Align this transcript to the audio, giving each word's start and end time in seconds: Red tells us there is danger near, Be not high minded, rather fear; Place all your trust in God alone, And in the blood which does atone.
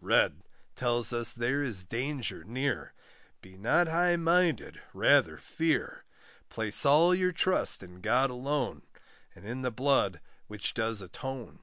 Red 0.00 0.44
tells 0.76 1.12
us 1.12 1.32
there 1.32 1.64
is 1.64 1.82
danger 1.82 2.44
near, 2.44 2.92
Be 3.40 3.56
not 3.58 3.88
high 3.88 4.14
minded, 4.14 4.80
rather 4.94 5.36
fear; 5.38 6.04
Place 6.48 6.86
all 6.86 7.12
your 7.12 7.32
trust 7.32 7.82
in 7.82 8.00
God 8.00 8.30
alone, 8.30 8.82
And 9.34 9.44
in 9.44 9.62
the 9.62 9.72
blood 9.72 10.20
which 10.46 10.74
does 10.74 11.02
atone. 11.02 11.58